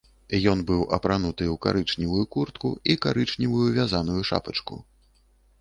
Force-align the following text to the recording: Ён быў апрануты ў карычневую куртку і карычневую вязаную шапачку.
Ён 0.51 0.61
быў 0.69 0.79
апрануты 0.97 1.45
ў 1.53 1.59
карычневую 1.65 2.23
куртку 2.37 2.71
і 2.95 2.97
карычневую 3.05 3.69
вязаную 3.79 4.21
шапачку. 4.31 4.75